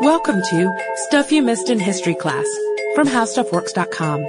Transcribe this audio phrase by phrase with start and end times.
[0.00, 2.46] Welcome to Stuff You Missed in History Class
[2.94, 4.26] from HowStuffWorks.com.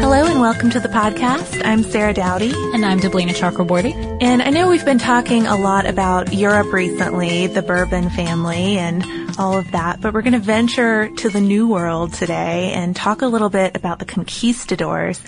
[0.00, 1.64] Hello and welcome to the podcast.
[1.64, 2.52] I'm Sarah Dowdy.
[2.74, 3.94] And I'm Deblina Chakraborty.
[4.20, 9.04] And I know we've been talking a lot about Europe recently, the Bourbon family and
[9.38, 13.22] all of that, but we're going to venture to the New World today and talk
[13.22, 15.20] a little bit about the conquistadors.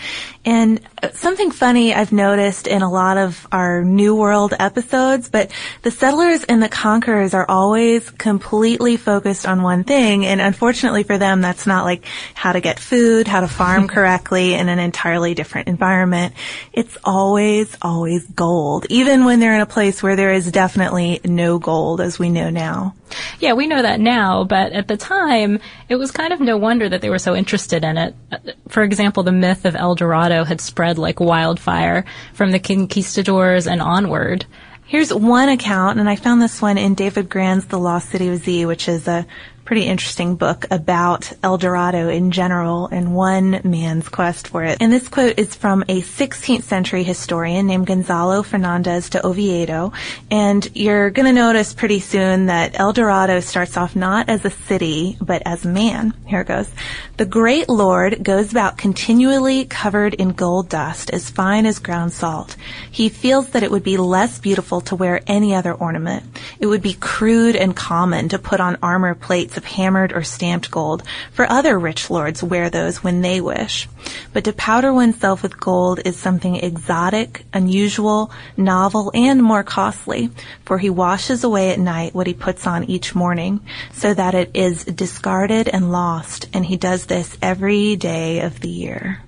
[0.45, 5.53] And uh, something funny I've noticed in a lot of our New World episodes, but
[5.83, 10.27] the settlers and the conquerors are always completely focused on one thing.
[10.27, 12.05] And unfortunately for them, that's not like
[12.35, 16.35] how to get food, how to farm correctly in an entirely different environment.
[16.73, 21.59] It's always, always gold, even when they're in a place where there is definitely no
[21.59, 22.95] gold as we know now.
[23.39, 26.89] Yeah, we know that now, but at the time, it was kind of no wonder
[26.89, 28.15] that they were so interested in it.
[28.31, 28.39] Uh,
[28.69, 33.81] for example, the myth of El Dorado had spread like wildfire from the conquistadors and
[33.83, 34.47] onward.
[34.87, 38.39] Here's one account, and I found this one in David Grann's The Lost City of
[38.39, 39.25] Z, which is a
[39.71, 44.77] pretty interesting book about El Dorado in general and one man's quest for it.
[44.81, 49.93] And this quote is from a 16th century historian named Gonzalo Fernandez de Oviedo.
[50.29, 54.51] And you're going to notice pretty soon that El Dorado starts off not as a
[54.51, 56.15] city, but as a man.
[56.27, 56.69] Here it goes.
[57.17, 62.57] The great lord goes about continually covered in gold dust as fine as ground salt.
[62.91, 66.25] He feels that it would be less beautiful to wear any other ornament.
[66.59, 70.71] It would be crude and common to put on armor plates of hammered or stamped
[70.71, 73.89] gold, for other rich lords wear those when they wish.
[74.33, 80.31] But to powder oneself with gold is something exotic, unusual, novel, and more costly,
[80.65, 83.61] for he washes away at night what he puts on each morning,
[83.93, 88.71] so that it is discarded and lost, and he does this every day of the
[88.71, 89.21] year.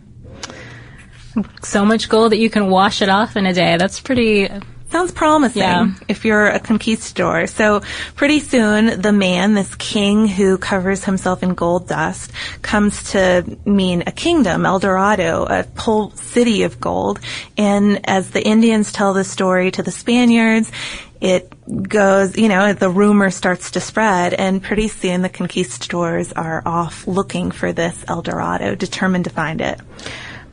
[1.62, 3.77] So much gold that you can wash it off in a day.
[3.77, 4.48] That's pretty
[4.92, 5.86] Sounds promising Yeah.
[6.06, 7.46] if you're a conquistador.
[7.46, 7.80] So
[8.14, 12.30] pretty soon the man, this king who covers himself in gold dust,
[12.61, 17.20] comes to mean a kingdom, El Dorado, a whole city of gold.
[17.56, 20.70] And as the Indians tell the story to the Spaniards,
[21.22, 21.50] it
[21.88, 27.06] goes, you know, the rumor starts to spread and pretty soon the conquistadors are off
[27.06, 29.80] looking for this El Dorado, determined to find it.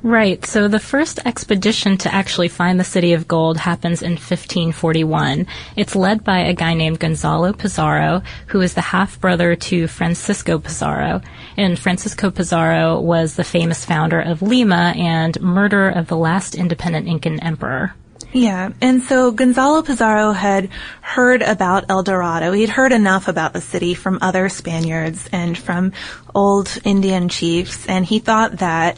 [0.02, 0.46] Right.
[0.46, 5.46] So the first expedition to actually find the city of gold happens in 1541.
[5.76, 10.58] It's led by a guy named Gonzalo Pizarro, who is the half brother to Francisco
[10.58, 11.22] Pizarro.
[11.58, 17.08] And Francisco Pizarro was the famous founder of Lima and murderer of the last independent
[17.08, 17.94] Incan emperor.
[18.32, 20.70] Yeah, and so Gonzalo Pizarro had
[21.02, 22.52] heard about El Dorado.
[22.52, 25.94] He'd heard enough about the city from other Spaniards and from
[26.36, 28.98] old Indian chiefs, and he thought that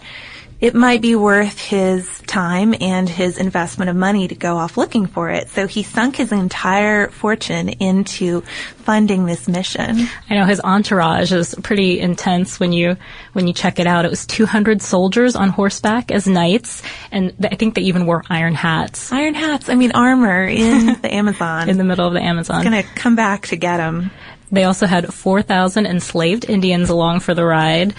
[0.61, 5.07] it might be worth his time and his investment of money to go off looking
[5.07, 5.49] for it.
[5.49, 8.41] So he sunk his entire fortune into
[8.77, 10.07] funding this mission.
[10.29, 12.95] I know his entourage is pretty intense when you
[13.33, 14.05] when you check it out.
[14.05, 18.53] It was 200 soldiers on horseback as knights, and I think they even wore iron
[18.53, 21.69] hats Iron hats, I mean armor in the Amazon.
[21.69, 22.63] in the middle of the Amazon.
[22.63, 24.11] gonna come back to get him.
[24.51, 27.95] They also had 4,000 enslaved Indians along for the ride,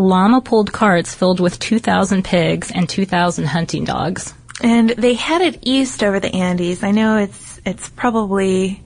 [0.00, 4.34] llama pulled carts filled with 2,000 pigs and 2,000 hunting dogs.
[4.62, 6.82] And they headed east over the Andes.
[6.82, 8.82] I know it's it's probably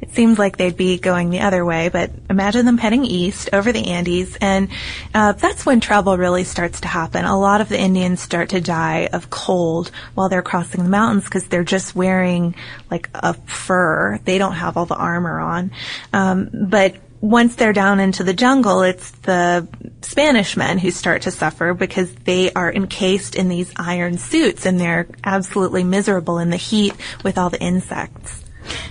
[0.00, 3.70] it seems like they'd be going the other way, but imagine them heading east over
[3.70, 4.68] the Andes, and
[5.14, 7.26] uh, that's when trouble really starts to happen.
[7.26, 11.24] A lot of the Indians start to die of cold while they're crossing the mountains
[11.24, 12.54] because they're just wearing
[12.90, 14.18] like a fur.
[14.24, 15.70] They don't have all the armor on,
[16.14, 19.68] um, but once they're down into the jungle, it's the
[20.02, 24.80] Spanish men who start to suffer because they are encased in these iron suits and
[24.80, 28.42] they're absolutely miserable in the heat with all the insects.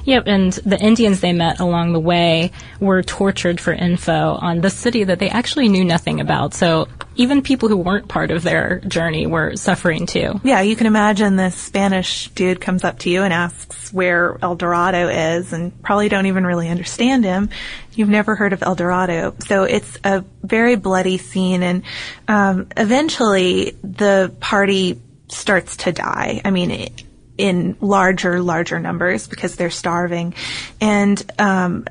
[0.06, 4.69] Yep, and the Indians they met along the way were tortured for info on the
[4.69, 6.53] city that they actually knew nothing about.
[6.53, 10.40] So even people who weren't part of their journey were suffering too.
[10.44, 14.55] Yeah, you can imagine this Spanish dude comes up to you and asks where El
[14.55, 17.49] Dorado is and probably don't even really understand him.
[17.93, 19.35] You've never heard of El Dorado.
[19.46, 21.84] So it's a very bloody scene and
[22.28, 26.41] um, eventually the party starts to die.
[26.43, 27.03] I mean, it,
[27.40, 30.36] in larger, larger numbers because they're starving.
[30.82, 31.86] And um,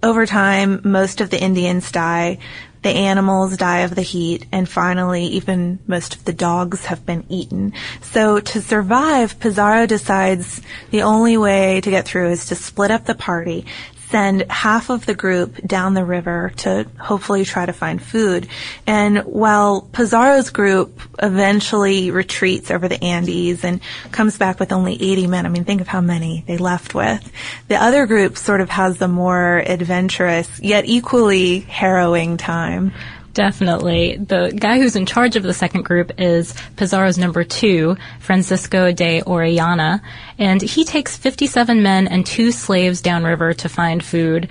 [0.00, 2.38] over time, most of the Indians die.
[2.82, 7.24] The animals die of the heat, and finally, even most of the dogs have been
[7.28, 7.72] eaten.
[8.00, 10.62] So to survive, Pizarro decides
[10.92, 13.66] the only way to get through is to split up the party,
[14.10, 18.46] send half of the group down the river to hopefully try to find food.
[18.86, 23.80] And while Pizarro's group eventually retreats over the Andes and
[24.12, 27.30] comes back with only 80 men, I mean, think of how many they left with.
[27.68, 32.92] The other group sort of has the more adventurous, yet equally harrowing time.
[33.36, 34.16] Definitely.
[34.16, 39.20] The guy who's in charge of the second group is Pizarro's number two, Francisco de
[39.20, 40.00] Orellana,
[40.38, 44.48] and he takes 57 men and two slaves downriver to find food.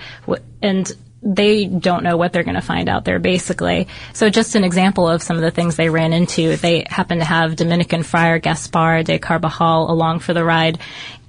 [0.62, 3.88] And they don't know what they're going to find out there, basically.
[4.12, 6.56] So just an example of some of the things they ran into.
[6.56, 10.78] They happened to have Dominican friar Gaspar de Carvajal along for the ride,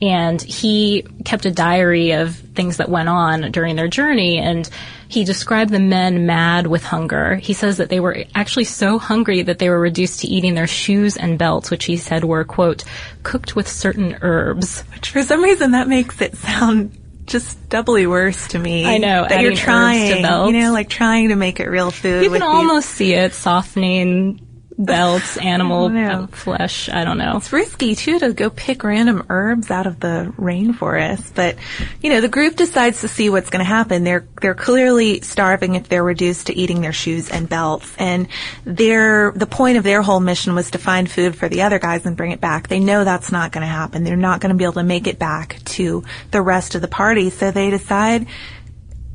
[0.02, 4.70] and he kept a diary of things that went on during their journey, and
[5.08, 7.36] he described the men mad with hunger.
[7.36, 10.68] He says that they were actually so hungry that they were reduced to eating their
[10.68, 12.84] shoes and belts, which he said were, quote,
[13.24, 14.82] cooked with certain herbs.
[14.94, 16.92] Which for some reason that makes it sound
[17.28, 18.86] just doubly worse to me.
[18.86, 22.24] I know that you're trying, you know, like trying to make it real food.
[22.24, 24.47] You can almost see it softening
[24.78, 26.90] belts, animal flesh.
[26.90, 27.38] I don't know.
[27.38, 31.58] It's risky too to go pick random herbs out of the rainforest, but
[32.02, 34.04] you know the group decides to see what's going to happen.
[34.04, 38.28] They're they're clearly starving if they're reduced to eating their shoes and belts, and
[38.66, 42.06] their the point of their whole mission was to find food for the other guys
[42.06, 42.68] and bring it back.
[42.68, 44.04] They know that's not going to happen.
[44.04, 46.88] They're not going to be able to make it back to the rest of the
[46.88, 48.28] party, so they decide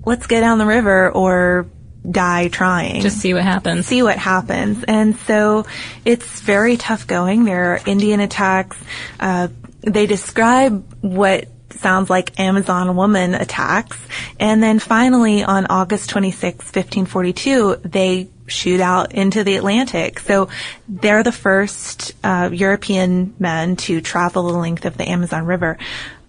[0.05, 1.67] let's get down the river or
[2.09, 3.01] die trying.
[3.01, 3.87] Just see what happens.
[3.87, 4.85] See what happens.
[4.85, 5.67] And so
[6.05, 7.45] it's very tough going.
[7.45, 8.77] There are Indian attacks.
[9.21, 9.49] Uh,
[9.81, 13.99] they describe what sounds like Amazon woman attacks.
[14.39, 20.19] And then finally on August 26, 1542, they shoot out into the Atlantic.
[20.21, 20.49] So
[20.89, 25.79] they're the first uh, European men to travel the length of the Amazon River.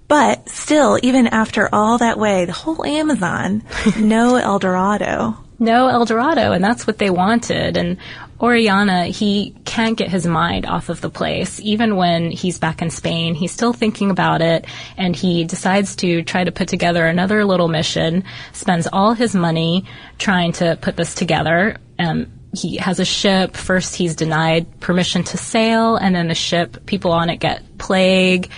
[0.07, 3.63] But still, even after all that way, the whole Amazon,
[3.99, 7.77] no El Dorado no El Dorado, and that's what they wanted.
[7.77, 7.97] And
[8.39, 11.59] Orellana, he can't get his mind off of the place.
[11.61, 14.65] Even when he's back in Spain, he's still thinking about it,
[14.97, 19.85] and he decides to try to put together another little mission, spends all his money
[20.17, 21.77] trying to put this together.
[21.97, 23.55] Um, he has a ship.
[23.55, 28.49] First, he's denied permission to sail, and then the ship, people on it get plague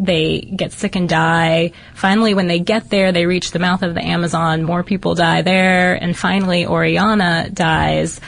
[0.00, 1.72] they get sick and die.
[1.94, 4.64] Finally, when they get there, they reach the mouth of the Amazon.
[4.64, 5.94] More people die there.
[5.94, 8.18] And finally, Orellana dies,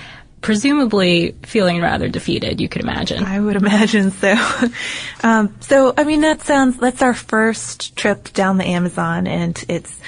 [0.43, 3.25] presumably feeling rather defeated, you could imagine.
[3.25, 4.35] I would imagine so.
[5.23, 9.99] um, so, I mean, that sounds, that's our first trip down the Amazon and it's,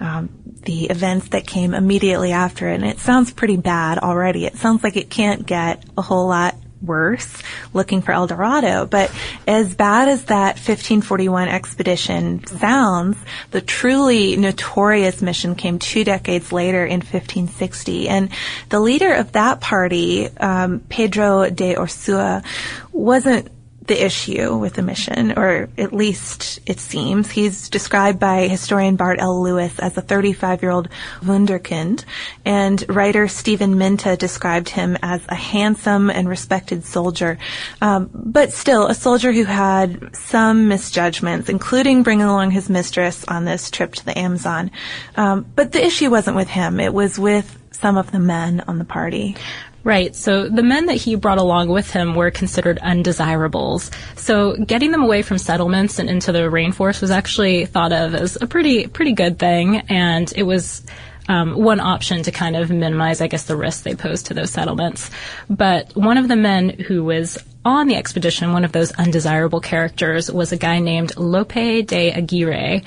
[0.00, 0.28] um,
[0.64, 2.74] the events that came immediately after it.
[2.74, 4.44] And it sounds pretty bad already.
[4.44, 6.54] It sounds like it can't get a whole lot
[6.86, 7.42] worse
[7.72, 8.86] looking for El Dorado.
[8.86, 9.12] But
[9.46, 13.16] as bad as that 1541 expedition sounds,
[13.50, 18.08] the truly notorious mission came two decades later in 1560.
[18.08, 18.30] And
[18.68, 22.44] the leader of that party, um, Pedro de Ursua,
[22.92, 23.48] wasn't
[23.86, 27.30] the issue with the mission, or at least it seems.
[27.30, 29.42] He's described by historian Bart L.
[29.42, 30.88] Lewis as a 35-year-old
[31.20, 32.04] wunderkind,
[32.44, 37.38] and writer Stephen Minta described him as a handsome and respected soldier,
[37.82, 43.44] um, but still a soldier who had some misjudgments, including bringing along his mistress on
[43.44, 44.70] this trip to the Amazon.
[45.16, 48.78] Um, but the issue wasn't with him; it was with some of the men on
[48.78, 49.36] the party.
[49.84, 50.16] Right.
[50.16, 53.90] So the men that he brought along with him were considered undesirables.
[54.16, 58.38] So getting them away from settlements and into the rainforest was actually thought of as
[58.40, 60.82] a pretty pretty good thing, and it was.
[61.26, 64.50] Um, one option to kind of minimize, I guess, the risk they posed to those
[64.50, 65.10] settlements.
[65.48, 70.30] But one of the men who was on the expedition, one of those undesirable characters,
[70.30, 72.82] was a guy named Lope de Aguirre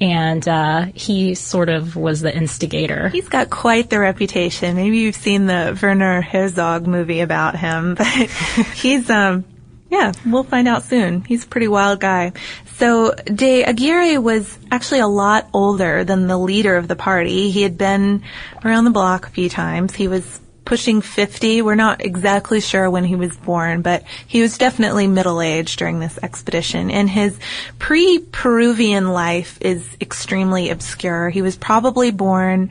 [0.00, 3.08] and uh, he sort of was the instigator.
[3.08, 4.76] He's got quite the reputation.
[4.76, 9.44] Maybe you've seen the Werner Herzog movie about him, but he's um
[9.90, 11.24] yeah, we'll find out soon.
[11.24, 12.32] He's a pretty wild guy.
[12.76, 17.50] So De Aguirre was actually a lot older than the leader of the party.
[17.50, 18.22] He had been
[18.62, 19.94] around the block a few times.
[19.94, 21.62] He was pushing 50.
[21.62, 26.18] We're not exactly sure when he was born, but he was definitely middle-aged during this
[26.22, 26.90] expedition.
[26.90, 27.38] And his
[27.78, 31.30] pre-Peruvian life is extremely obscure.
[31.30, 32.68] He was probably born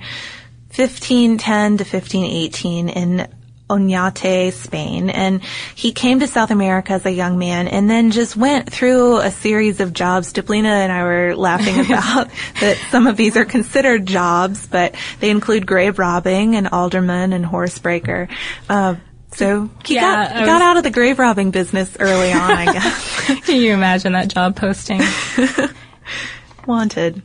[0.75, 3.27] 1510 to 1518 in
[3.69, 5.43] Oñate, Spain, and
[5.75, 9.31] he came to South America as a young man and then just went through a
[9.31, 10.31] series of jobs.
[10.31, 12.29] Deblina and I were laughing about
[12.61, 17.45] that some of these are considered jobs, but they include grave robbing and alderman and
[17.45, 18.29] horsebreaker.
[18.69, 18.95] Uh,
[19.31, 22.65] so he yeah, got was, got out of the grave robbing business early on, I
[22.73, 23.45] guess.
[23.45, 25.01] Can you imagine that job posting?
[26.65, 27.21] Wanted.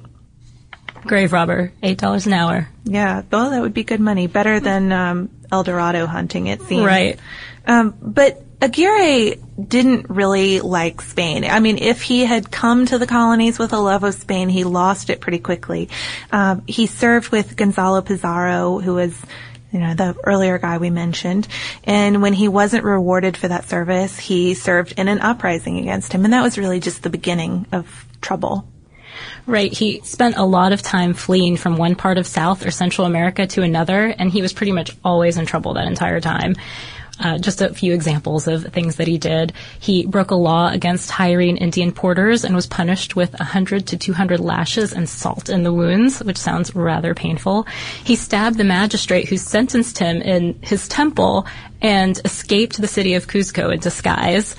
[1.04, 2.68] Grave robber, eight dollars an hour.
[2.84, 4.26] Yeah, well, that would be good money.
[4.26, 6.84] Better than um, El Dorado hunting, it seems.
[6.84, 7.18] Right.
[7.66, 11.44] Um, but Aguirre didn't really like Spain.
[11.44, 14.64] I mean, if he had come to the colonies with a love of Spain, he
[14.64, 15.88] lost it pretty quickly.
[16.30, 19.20] Um, he served with Gonzalo Pizarro, who was
[19.72, 21.48] you know, the earlier guy we mentioned.
[21.84, 26.24] And when he wasn't rewarded for that service, he served in an uprising against him.
[26.24, 28.68] And that was really just the beginning of trouble.
[29.46, 29.72] Right.
[29.72, 33.46] He spent a lot of time fleeing from one part of South or Central America
[33.48, 36.54] to another, and he was pretty much always in trouble that entire time.
[37.20, 39.52] Uh, just a few examples of things that he did.
[39.78, 44.40] He broke a law against hiring Indian porters and was punished with 100 to 200
[44.40, 47.66] lashes and salt in the wounds, which sounds rather painful.
[48.02, 51.46] He stabbed the magistrate who sentenced him in his temple
[51.80, 54.56] and escaped the city of Cuzco in disguise.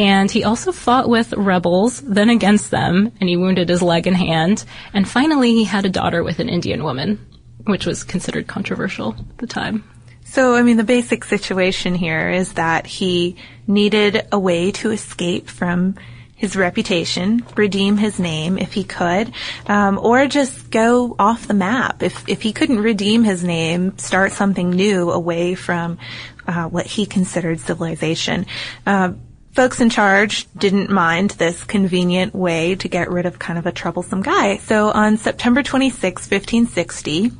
[0.00, 4.16] And he also fought with rebels, then against them, and he wounded his leg and
[4.16, 4.64] hand.
[4.94, 7.18] And finally, he had a daughter with an Indian woman,
[7.64, 9.84] which was considered controversial at the time.
[10.24, 15.50] So, I mean, the basic situation here is that he needed a way to escape
[15.50, 15.96] from
[16.34, 19.30] his reputation, redeem his name if he could,
[19.66, 22.02] um, or just go off the map.
[22.02, 25.98] If if he couldn't redeem his name, start something new away from
[26.46, 28.46] uh, what he considered civilization.
[28.86, 29.12] Uh,
[29.52, 33.72] folks in charge didn't mind this convenient way to get rid of kind of a
[33.72, 34.58] troublesome guy.
[34.58, 37.32] So on September 26, 1560,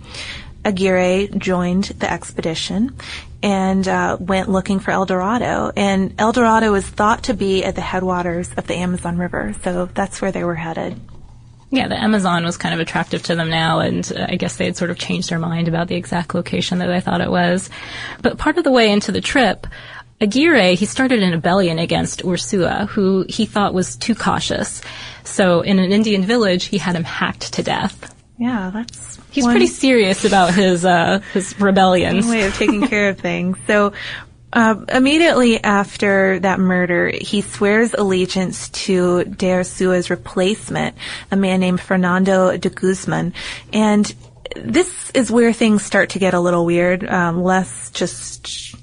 [0.65, 2.95] Aguirre joined the expedition
[3.43, 5.73] and uh, went looking for El Dorado.
[5.75, 9.87] And El Dorado is thought to be at the headwaters of the Amazon River, so
[9.87, 11.01] that's where they were headed.
[11.73, 14.65] Yeah, the Amazon was kind of attractive to them now, and uh, I guess they
[14.65, 17.71] had sort of changed their mind about the exact location that they thought it was.
[18.23, 19.69] But part of the way into the trip,
[20.21, 24.83] Aguirre, he started an rebellion against Ursua, who he thought was too cautious.
[25.25, 28.15] So in an Indian village, he had him hacked to death.
[28.39, 32.27] Yeah, that's He's pretty serious about his uh, his rebellions.
[32.27, 33.59] Way of taking care of things.
[33.67, 33.93] So
[34.53, 40.97] uh, immediately after that murder, he swears allegiance to de Ursua's replacement,
[41.31, 43.33] a man named Fernando de Guzman,
[43.73, 44.13] and
[44.57, 47.09] this is where things start to get a little weird.
[47.09, 48.75] Um, less just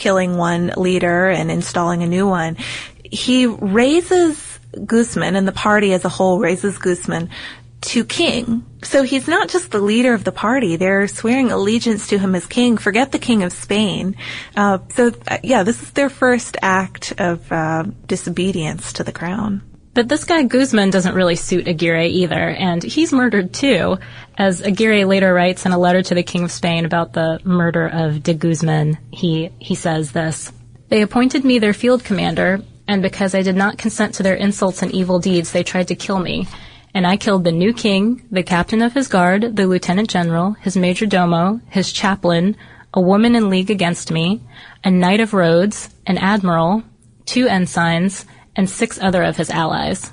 [0.00, 2.56] killing one leader and installing a new one.
[3.04, 7.28] He raises Guzman and the party as a whole raises Guzman
[7.82, 8.64] to king.
[8.82, 10.76] So he's not just the leader of the party.
[10.76, 12.78] They're swearing allegiance to him as king.
[12.78, 14.16] Forget the king of Spain.
[14.56, 19.62] Uh, so uh, yeah, this is their first act of uh, disobedience to the crown.
[19.92, 23.98] But this guy Guzman doesn't really suit Aguirre either, and he's murdered too,
[24.38, 27.88] as Aguirre later writes in a letter to the King of Spain about the murder
[27.88, 28.98] of de Guzman.
[29.10, 30.52] He he says this:
[30.88, 34.82] "They appointed me their field commander, and because I did not consent to their insults
[34.82, 36.46] and evil deeds, they tried to kill me."
[36.94, 40.76] and I killed the new king, the captain of his guard, the lieutenant general, his
[40.76, 42.56] major domo, his chaplain,
[42.92, 44.40] a woman in league against me,
[44.82, 46.82] a knight of Rhodes, an admiral,
[47.26, 48.26] two ensigns,
[48.56, 50.12] and six other of his allies.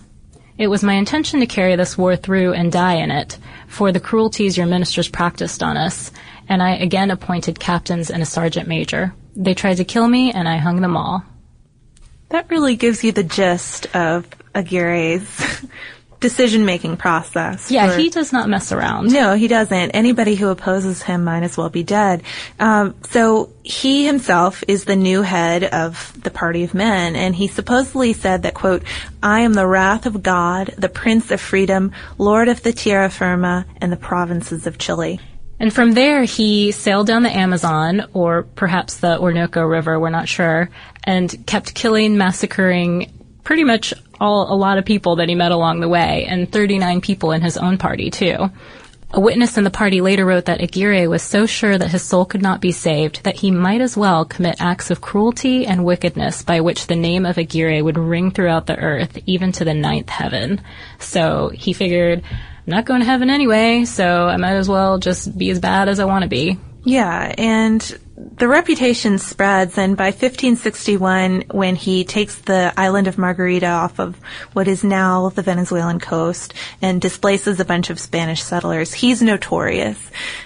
[0.58, 4.00] It was my intention to carry this war through and die in it, for the
[4.00, 6.12] cruelties your ministers practiced on us,
[6.50, 9.14] and I again appointed captains and a sergeant major.
[9.36, 11.24] They tried to kill me, and I hung them all.
[12.30, 15.64] That really gives you the gist of Aguirre's
[16.20, 17.70] decision making process.
[17.70, 19.12] Yeah, for, he does not mess around.
[19.12, 19.92] No, he doesn't.
[19.92, 22.24] Anybody who opposes him might as well be dead.
[22.60, 27.48] Um, so he himself is the new head of the party of men, and he
[27.48, 28.84] supposedly said that, quote,
[29.22, 33.66] I am the wrath of God, the prince of freedom, lord of the tierra firma
[33.80, 35.20] and the provinces of Chile.
[35.60, 40.30] And from there, he sailed down the Amazon, or perhaps the Orinoco River, we're not
[40.30, 40.70] sure,
[41.04, 43.12] and kept killing, massacring
[43.44, 47.02] pretty much all, a lot of people that he met along the way, and 39
[47.02, 48.50] people in his own party too.
[49.12, 52.26] A witness in the party later wrote that Aguirre was so sure that his soul
[52.26, 56.44] could not be saved that he might as well commit acts of cruelty and wickedness
[56.44, 60.10] by which the name of Aguirre would ring throughout the earth, even to the ninth
[60.10, 60.60] heaven.
[61.00, 65.38] So he figured, I'm not going to heaven anyway, so I might as well just
[65.38, 66.60] be as bad as I want to be.
[66.84, 73.68] Yeah, and the reputation spreads, and by 1561, when he takes the island of Margarita
[73.68, 74.20] off of
[74.54, 80.00] what is now the Venezuelan coast and displaces a bunch of Spanish settlers, he's notorious.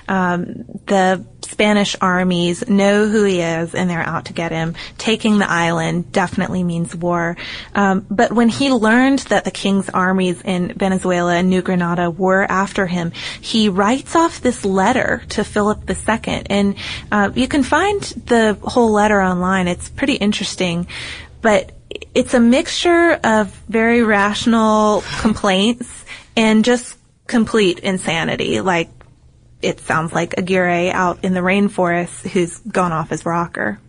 [0.10, 4.76] Um, the Spanish armies know who he is and they're out to get him.
[4.98, 7.36] Taking the island definitely means war.
[7.76, 12.44] Um, but when he learned that the king's armies in Venezuela and New Granada were
[12.50, 16.44] after him, he writes off this letter to Philip II.
[16.50, 16.76] And
[17.12, 19.68] uh, you can find the whole letter online.
[19.68, 20.88] It's pretty interesting.
[21.42, 21.74] But
[22.14, 26.06] it's a mixture of very rational complaints
[26.36, 28.62] and just complete insanity.
[28.62, 28.90] Like,
[29.62, 33.80] it sounds like Aguirre out in the rainforest who's gone off his rocker.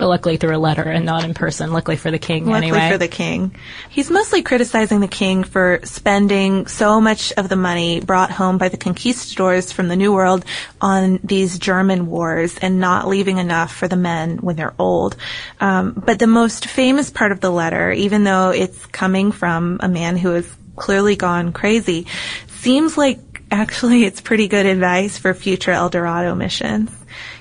[0.00, 1.74] But luckily through a letter and not in person.
[1.74, 2.90] Luckily for the king, luckily anyway.
[2.90, 3.54] for the king.
[3.90, 8.70] He's mostly criticizing the king for spending so much of the money brought home by
[8.70, 10.46] the conquistadors from the New World
[10.80, 15.16] on these German wars and not leaving enough for the men when they're old.
[15.60, 19.88] Um, but the most famous part of the letter, even though it's coming from a
[19.88, 22.06] man who has clearly gone crazy,
[22.60, 26.90] seems like actually it's pretty good advice for future El Dorado missions.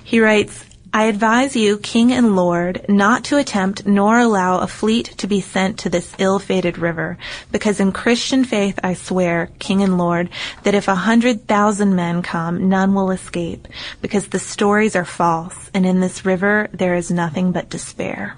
[0.03, 5.13] He writes, I advise you, King and Lord, not to attempt nor allow a fleet
[5.19, 7.19] to be sent to this ill-fated river,
[7.51, 10.31] because in Christian faith I swear, King and Lord,
[10.63, 13.67] that if a hundred thousand men come, none will escape,
[14.01, 18.35] because the stories are false, and in this river there is nothing but despair.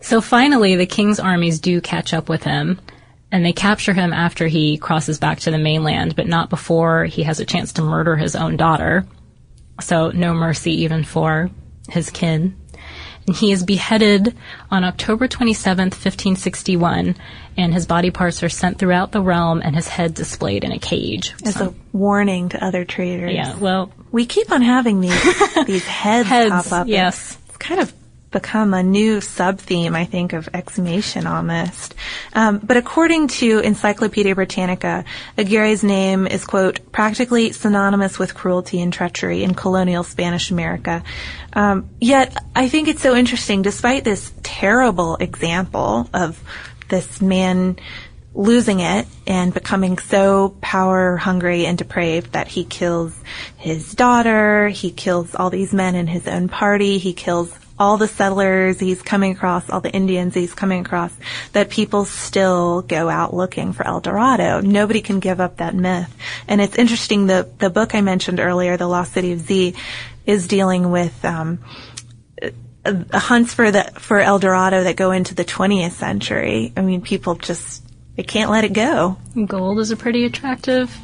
[0.00, 2.78] So finally, the king's armies do catch up with him,
[3.30, 7.24] and they capture him after he crosses back to the mainland, but not before he
[7.24, 9.06] has a chance to murder his own daughter.
[9.80, 11.50] So no mercy even for
[11.88, 12.56] his kin.
[13.26, 14.34] And he is beheaded
[14.70, 17.14] on October 27th, 1561,
[17.58, 20.78] and his body parts are sent throughout the realm and his head displayed in a
[20.78, 21.34] cage.
[21.44, 23.34] As So- a warning to other traitors.
[23.34, 25.22] yeah, well, We keep on having these,
[25.66, 26.86] these heads, Heads, pop up.
[26.88, 27.36] yes.
[27.48, 27.92] It's kind of
[28.30, 31.94] become a new sub-theme, I think, of exhumation almost.
[32.34, 35.04] Um, but according to Encyclopedia Britannica,
[35.36, 41.02] Aguirre's name is, quote, practically synonymous with cruelty and treachery in colonial Spanish America.
[41.52, 46.42] Um, yet, I think it's so interesting, despite this terrible example of
[46.88, 47.78] this man
[48.34, 53.18] losing it and becoming so power hungry and depraved that he kills
[53.56, 58.08] his daughter, he kills all these men in his own party, he kills all the
[58.08, 61.12] settlers he's coming across, all the Indians he's coming across,
[61.52, 64.60] that people still go out looking for El Dorado.
[64.60, 66.14] Nobody can give up that myth.
[66.46, 69.74] And it's interesting, the, the book I mentioned earlier, The Lost City of Z,
[70.26, 71.58] is dealing with, um,
[72.84, 76.72] uh, hunts for the for El Dorado that go into the 20th century.
[76.76, 77.82] I mean, people just
[78.16, 79.18] they can't let it go.
[79.46, 80.96] Gold is a pretty attractive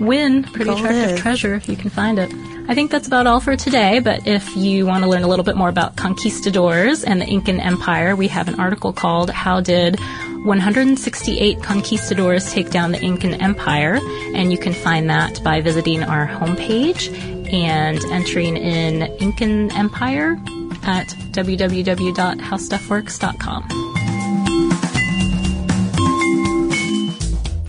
[0.00, 1.20] win, pretty Gold attractive is.
[1.20, 2.32] treasure if you can find it.
[2.68, 5.44] I think that's about all for today, but if you want to learn a little
[5.44, 9.98] bit more about conquistadors and the Incan Empire, we have an article called How Did
[10.44, 13.98] 168 Conquistadors Take Down the Incan Empire?
[14.34, 17.10] And you can find that by visiting our homepage
[17.50, 20.36] and entering in Incan Empire
[20.82, 23.97] at www.howstuffworks.com.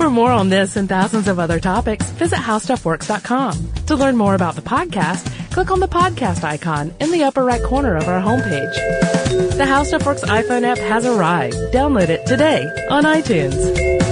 [0.10, 3.86] For more on this and thousands of other topics, visit howstuffworks.com.
[3.86, 7.62] To learn more about the podcast, click on the podcast icon in the upper right
[7.62, 8.74] corner of our homepage.
[9.56, 11.54] The How Stuff Works iPhone app has arrived.
[11.72, 14.09] Download it today on iTunes.